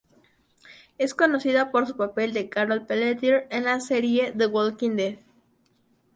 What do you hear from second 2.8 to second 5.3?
Peletier en la serie "The Walking Dead".